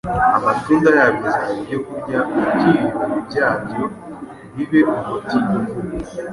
amatunda 0.37 0.89
yabyo 0.99 1.25
azaba 1.31 1.51
ibyokurya, 1.61 2.19
nabyo 2.39 2.69
ibibabi 2.69 3.19
byabyo 3.27 3.83
bibe 4.55 4.79
umuti 4.93 5.35
uvura.» 5.55 5.97